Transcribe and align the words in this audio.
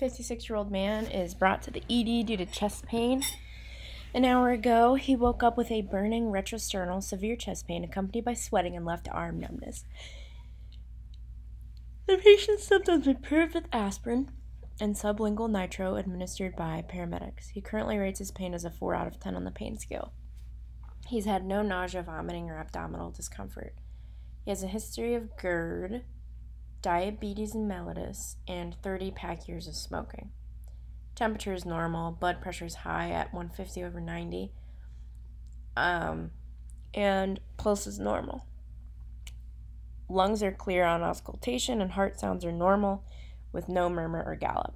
56 0.00 0.48
year 0.48 0.56
old 0.56 0.70
man 0.70 1.04
is 1.06 1.34
brought 1.34 1.62
to 1.62 1.70
the 1.70 1.82
ED 1.90 2.26
due 2.26 2.36
to 2.38 2.46
chest 2.46 2.86
pain. 2.86 3.22
An 4.14 4.24
hour 4.24 4.50
ago, 4.50 4.94
he 4.94 5.14
woke 5.14 5.42
up 5.42 5.58
with 5.58 5.70
a 5.70 5.82
burning 5.82 6.32
retrosternal 6.32 7.02
severe 7.02 7.36
chest 7.36 7.68
pain 7.68 7.84
accompanied 7.84 8.24
by 8.24 8.32
sweating 8.32 8.74
and 8.74 8.86
left 8.86 9.10
arm 9.12 9.38
numbness. 9.38 9.84
The 12.08 12.16
patient's 12.16 12.64
symptoms 12.64 13.06
improved 13.06 13.54
with 13.54 13.68
aspirin 13.74 14.30
and 14.80 14.96
sublingual 14.96 15.50
nitro 15.50 15.96
administered 15.96 16.56
by 16.56 16.82
paramedics. 16.88 17.50
He 17.50 17.60
currently 17.60 17.98
rates 17.98 18.20
his 18.20 18.30
pain 18.30 18.54
as 18.54 18.64
a 18.64 18.70
4 18.70 18.94
out 18.94 19.06
of 19.06 19.20
10 19.20 19.36
on 19.36 19.44
the 19.44 19.50
pain 19.50 19.78
scale. 19.78 20.14
He's 21.06 21.26
had 21.26 21.44
no 21.44 21.60
nausea, 21.60 22.02
vomiting, 22.02 22.48
or 22.48 22.58
abdominal 22.58 23.10
discomfort. 23.10 23.74
He 24.46 24.50
has 24.50 24.62
a 24.62 24.68
history 24.68 25.14
of 25.14 25.36
GERD, 25.36 26.04
diabetes 26.82 27.54
mellitus, 27.54 28.36
and 28.48 28.76
30 28.82 29.10
pack 29.10 29.48
years 29.48 29.66
of 29.66 29.74
smoking. 29.74 30.30
Temperature 31.14 31.52
is 31.52 31.64
normal, 31.64 32.12
blood 32.12 32.40
pressure 32.40 32.64
is 32.64 32.76
high 32.76 33.10
at 33.10 33.32
150 33.32 33.84
over 33.84 34.00
90, 34.00 34.52
um, 35.76 36.30
and 36.94 37.40
pulse 37.56 37.86
is 37.86 37.98
normal. 37.98 38.46
Lungs 40.08 40.42
are 40.42 40.52
clear 40.52 40.84
on 40.84 41.02
auscultation, 41.02 41.80
and 41.80 41.92
heart 41.92 42.18
sounds 42.18 42.44
are 42.44 42.52
normal 42.52 43.04
with 43.52 43.68
no 43.68 43.88
murmur 43.88 44.22
or 44.24 44.34
gallop. 44.34 44.74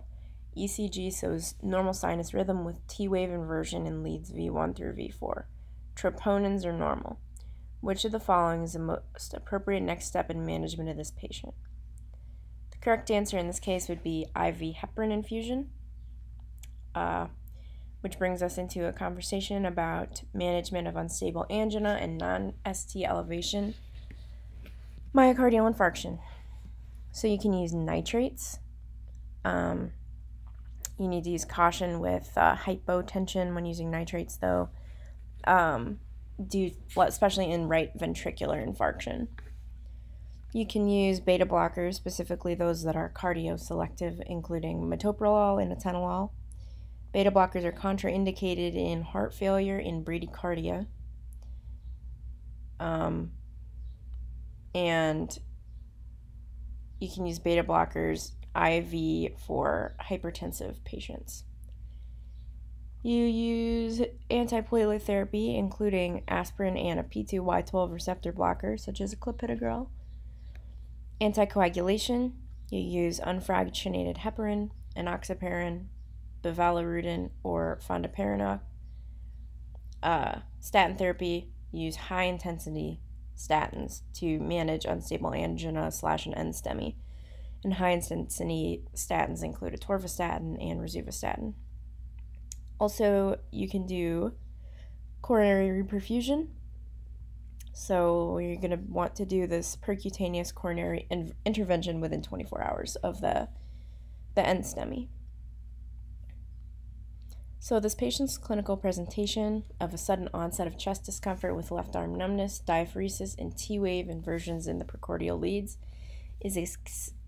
ECG 0.57 1.19
shows 1.19 1.55
normal 1.63 1.93
sinus 1.93 2.33
rhythm 2.33 2.65
with 2.65 2.87
T 2.87 3.09
wave 3.09 3.31
inversion 3.31 3.87
in 3.87 4.05
leads 4.05 4.31
V1 4.31 4.77
through 4.77 4.95
V4. 4.95 5.45
Troponins 5.97 6.65
are 6.65 6.73
normal. 6.73 7.19
Which 7.81 8.05
of 8.05 8.13
the 8.13 8.21
following 8.21 8.63
is 8.63 8.75
the 8.75 8.79
most 8.79 9.35
appropriate 9.35 9.81
next 9.81 10.07
step 10.07 10.31
in 10.31 10.47
management 10.47 10.89
of 10.89 10.97
this 10.97 11.11
patient? 11.11 11.55
Correct 12.85 13.11
answer 13.11 13.39
in 13.39 13.47
this 13.47 13.61
case 13.61 13.89
would 13.89 14.03
be 14.03 14.27
IV 14.37 14.77
heparin 14.77 15.11
infusion, 15.11 15.71
uh, 16.95 17.29
which 18.03 18.19
brings 18.19 18.43
us 18.43 18.59
into 18.59 18.87
a 18.87 18.93
conversation 18.93 19.65
about 19.65 20.21
management 20.35 20.87
of 20.87 20.95
unstable 20.95 21.47
angina 21.49 21.99
and 21.99 22.19
non 22.19 22.53
ST 22.71 23.03
elevation 23.07 23.75
myocardial 25.15 25.73
infarction. 25.73 26.19
So 27.13 27.27
you 27.27 27.39
can 27.39 27.55
use 27.55 27.73
nitrates. 27.73 28.59
Um, 29.47 29.93
you 30.99 31.09
need 31.09 31.25
to 31.25 31.31
use 31.31 31.45
caution 31.45 32.01
with 32.01 32.31
uh, 32.37 32.55
hypotension 32.57 33.55
when 33.55 33.65
using 33.65 33.91
nitrates, 33.91 34.37
though, 34.37 34.69
um, 35.47 36.01
due, 36.47 36.73
especially 36.97 37.51
in 37.51 37.69
right 37.69 37.97
ventricular 37.97 38.63
infarction. 38.63 39.29
You 40.55 40.65
can 40.65 40.89
use 40.89 41.19
beta 41.19 41.45
blockers, 41.45 41.95
specifically 41.95 42.55
those 42.55 42.85
that 42.85 42.95
are 42.95 43.13
cardioselective, 43.13 44.23
including 44.27 44.83
metoprolol 44.83 45.61
and 45.61 45.77
atenolol. 45.77 46.31
Beta 47.13 47.33
blockers 47.33 47.65
are 47.65 47.73
contraindicated 47.73 48.77
in 48.77 49.03
heart 49.03 49.35
failure 49.35 49.81
in 49.81 50.05
bradycardia. 50.05 50.87
Um, 52.79 53.33
and 54.77 55.37
you 57.01 57.11
can 57.13 57.27
use 57.27 57.41
beta 57.41 57.65
blockers 57.65 58.31
IV 58.55 59.41
for 59.41 59.97
hypertensive 60.09 60.85
patients. 60.85 61.43
You 63.03 63.25
use 63.25 64.03
antiplatelet 64.31 65.03
therapy, 65.03 65.57
including 65.57 66.23
aspirin 66.29 66.77
and 66.77 67.01
a 67.01 67.03
P2Y12 67.03 67.93
receptor 67.93 68.31
blocker, 68.31 68.79
such 68.79 69.01
as 69.01 69.17
clopidogrel. 69.17 69.89
Anticoagulation, 71.21 72.33
you 72.71 72.81
use 72.81 73.21
unfractionated 73.21 74.19
heparin, 74.19 74.71
enoxaparin, 74.97 75.87
bivalirudin, 76.43 77.31
or 77.43 77.81
fondaparinux. 77.87 78.61
Uh, 80.03 80.41
statin 80.61 80.97
therapy, 80.97 81.51
use 81.73 81.97
high 81.97 82.25
intensity 82.25 83.01
statins 83.37 84.03
to 84.15 84.39
manage 84.39 84.85
unstable 84.85 85.33
angina 85.35 85.91
slash 85.91 86.27
an 86.27 86.35
NSTEMI. 86.35 86.95
And 87.63 87.75
high 87.75 87.91
intensity 87.91 88.85
statins 88.95 89.43
include 89.43 89.81
atorvastatin 89.81 90.57
and 90.61 90.81
rosuvastatin. 90.81 91.55
Also, 92.79 93.39
you 93.51 93.69
can 93.69 93.87
do 93.87 94.35
coronary 95.23 95.83
reperfusion. 95.83 96.49
So, 97.77 98.39
you're 98.39 98.55
going 98.55 98.71
to 98.71 98.85
want 98.89 99.17
to 99.17 99.27
do 99.27 99.49
this 99.49 99.77
percutaneous 99.77 100.55
coronary 100.55 101.09
in- 101.11 101.35
intervention 101.45 102.01
within 102.01 102.23
24 102.23 102.63
hours 102.63 102.95
of 102.97 103.21
the, 103.21 103.49
the 104.37 104.43
NSTEMI. 104.43 105.09
So, 107.59 107.81
this 107.81 107.97
patient's 107.97 108.39
clinical 108.39 108.77
presentation 108.77 109.65
of 109.81 109.93
a 109.93 109.99
sudden 109.99 110.29
onset 110.33 110.69
of 110.69 110.79
chest 110.79 111.05
discomfort 111.05 111.57
with 111.57 111.73
left 111.73 111.97
arm 111.97 112.15
numbness, 112.15 112.63
diaphoresis, 112.65 113.35
and 113.37 113.59
T 113.59 113.81
wave 113.81 114.09
inversions 114.09 114.69
in 114.69 114.79
the 114.79 114.85
precordial 114.85 115.41
leads 115.41 115.77
is, 116.41 116.57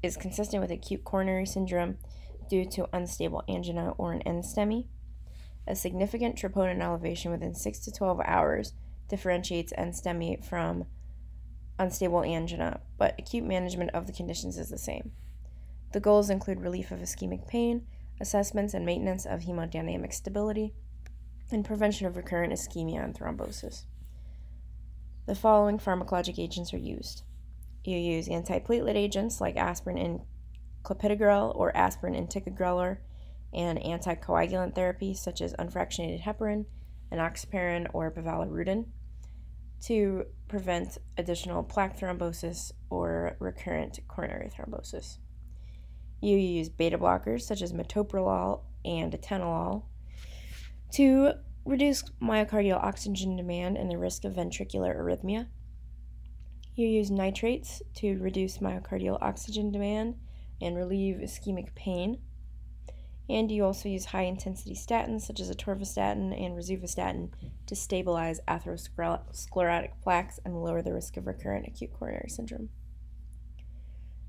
is 0.02 0.16
consistent 0.16 0.62
with 0.62 0.70
acute 0.70 1.02
coronary 1.02 1.46
syndrome 1.46 1.98
due 2.48 2.64
to 2.66 2.88
unstable 2.92 3.42
angina 3.48 3.94
or 3.98 4.12
an 4.12 4.22
NSTEMI. 4.24 4.86
A 5.66 5.74
significant 5.74 6.36
troponin 6.36 6.80
elevation 6.80 7.32
within 7.32 7.54
6 7.54 7.78
to 7.80 7.90
12 7.90 8.20
hours 8.24 8.74
differentiates 9.08 9.72
NSTEMI 9.78 10.44
from 10.44 10.86
unstable 11.78 12.22
angina, 12.22 12.80
but 12.98 13.14
acute 13.18 13.44
management 13.44 13.90
of 13.92 14.06
the 14.06 14.12
conditions 14.12 14.58
is 14.58 14.70
the 14.70 14.78
same. 14.78 15.12
The 15.92 16.00
goals 16.00 16.30
include 16.30 16.60
relief 16.60 16.90
of 16.90 17.00
ischemic 17.00 17.46
pain 17.46 17.86
assessments 18.20 18.74
and 18.74 18.86
maintenance 18.86 19.26
of 19.26 19.42
hemodynamic 19.42 20.12
stability, 20.12 20.74
and 21.50 21.64
prevention 21.64 22.06
of 22.06 22.16
recurrent 22.16 22.52
ischemia 22.52 23.04
and 23.04 23.14
thrombosis. 23.14 23.84
The 25.26 25.34
following 25.34 25.78
pharmacologic 25.78 26.38
agents 26.38 26.72
are 26.72 26.78
used. 26.78 27.22
You 27.84 27.98
use 27.98 28.28
antiplatelet 28.28 28.96
agents 28.96 29.40
like 29.40 29.56
aspirin 29.56 29.98
and 29.98 30.20
clopidogrel 30.82 31.54
or 31.54 31.76
aspirin 31.76 32.14
and 32.14 32.28
ticagrelor, 32.28 32.98
and 33.52 33.78
anticoagulant 33.78 34.74
therapy 34.74 35.14
such 35.14 35.40
as 35.40 35.54
unfractionated 35.54 36.22
heparin, 36.22 36.66
enoxaparin, 37.12 37.86
or 37.92 38.10
bivalirudin 38.10 38.86
to 39.82 40.24
prevent 40.48 40.98
additional 41.18 41.62
plaque 41.62 41.98
thrombosis 41.98 42.72
or 42.90 43.36
recurrent 43.38 43.98
coronary 44.08 44.50
thrombosis. 44.50 45.18
You 46.20 46.36
use 46.36 46.68
beta 46.68 46.98
blockers 46.98 47.42
such 47.42 47.62
as 47.62 47.72
metoprolol 47.72 48.62
and 48.84 49.12
atenolol 49.12 49.84
to 50.92 51.32
reduce 51.64 52.04
myocardial 52.22 52.82
oxygen 52.82 53.36
demand 53.36 53.76
and 53.76 53.90
the 53.90 53.98
risk 53.98 54.24
of 54.24 54.34
ventricular 54.34 54.96
arrhythmia. 54.96 55.48
You 56.74 56.86
use 56.86 57.10
nitrates 57.10 57.82
to 57.96 58.18
reduce 58.18 58.58
myocardial 58.58 59.18
oxygen 59.20 59.72
demand 59.72 60.16
and 60.60 60.76
relieve 60.76 61.16
ischemic 61.16 61.74
pain. 61.74 62.18
And 63.28 63.50
you 63.50 63.64
also 63.64 63.88
use 63.88 64.06
high 64.06 64.22
intensity 64.22 64.74
statins 64.74 65.22
such 65.22 65.40
as 65.40 65.50
atorvastatin 65.50 66.32
and 66.32 66.56
rosuvastatin 66.56 67.30
to 67.66 67.74
stabilize 67.74 68.40
atherosclerotic 68.46 69.90
plaques 70.02 70.38
and 70.44 70.62
lower 70.62 70.82
the 70.82 70.94
risk 70.94 71.16
of 71.16 71.26
recurrent 71.26 71.66
acute 71.66 71.92
coronary 71.92 72.28
syndrome. 72.28 72.68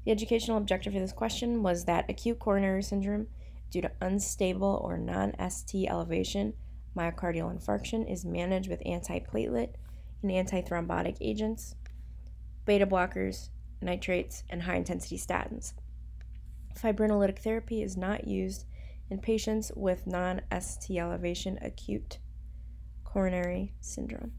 The 0.05 0.11
educational 0.11 0.57
objective 0.57 0.93
for 0.93 0.99
this 0.99 1.11
question 1.11 1.61
was 1.61 1.85
that 1.85 2.09
acute 2.09 2.39
coronary 2.39 2.81
syndrome 2.81 3.27
due 3.69 3.81
to 3.81 3.91
unstable 4.01 4.81
or 4.83 4.97
non 4.97 5.33
ST 5.49 5.87
elevation 5.87 6.53
myocardial 6.97 7.55
infarction 7.55 8.11
is 8.11 8.25
managed 8.25 8.69
with 8.69 8.83
antiplatelet 8.83 9.73
and 10.23 10.31
antithrombotic 10.31 11.17
agents, 11.21 11.75
beta 12.65 12.87
blockers, 12.87 13.49
nitrates, 13.81 14.43
and 14.49 14.63
high 14.63 14.75
intensity 14.75 15.17
statins. 15.17 15.73
Fibrinolytic 16.75 17.39
therapy 17.39 17.83
is 17.83 17.95
not 17.95 18.27
used 18.27 18.65
in 19.09 19.19
patients 19.19 19.71
with 19.75 20.07
non 20.07 20.41
ST 20.59 20.97
elevation 20.97 21.57
acute 21.61 22.19
coronary 23.03 23.73
syndrome. 23.81 24.33